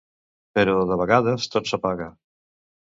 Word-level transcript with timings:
Però, 0.59 0.73
de 0.93 0.97
vegades, 1.03 1.47
tot 1.57 1.71
s'apaga. 1.75 2.13